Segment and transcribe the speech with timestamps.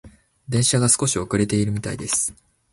[0.49, 2.33] 電車が少し遅れているみたいです。